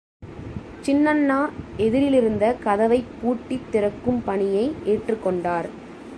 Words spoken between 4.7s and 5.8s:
ஏற்றுக்கொண்டார்.